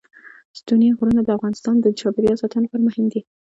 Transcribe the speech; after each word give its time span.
ستوني 0.59 0.87
غرونه 0.97 1.21
د 1.23 1.29
افغانستان 1.37 1.75
د 1.79 1.85
چاپیریال 1.99 2.37
ساتنې 2.41 2.65
لپاره 2.65 2.85
مهم 2.87 3.05
دي. 3.11 3.21